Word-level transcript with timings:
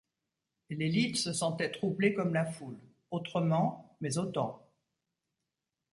L’élite 0.71 1.15
se 1.17 1.31
sentait 1.31 1.69
troublée 1.69 2.15
comme 2.15 2.33
la 2.33 2.43
foule; 2.47 2.79
autrement, 3.11 3.93
mais 4.01 4.17
autant. 4.17 4.67